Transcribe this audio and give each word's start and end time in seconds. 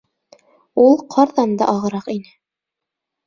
Ул 0.83 0.95
ҡарҙан 1.15 1.53
да 1.61 1.67
ағыраҡ 1.73 2.09
ине. 2.15 2.33